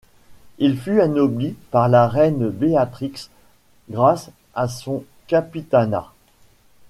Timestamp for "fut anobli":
0.79-1.55